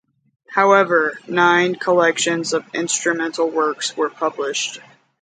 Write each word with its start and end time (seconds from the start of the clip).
However, 0.49 1.19
nine 1.27 1.75
collections 1.75 2.53
of 2.53 2.65
instrumental 2.73 3.47
works 3.51 3.95
were 3.95 4.09
published. 4.09 4.79